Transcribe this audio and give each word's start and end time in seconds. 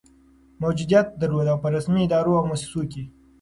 موجودیت 0.63 1.07
درلود، 1.21 1.47
او 1.51 1.57
په 1.63 1.67
رسمي 1.75 2.01
ادارو 2.05 2.31
او 2.39 2.43
مؤسسو 2.49 2.81
کي 2.91 3.03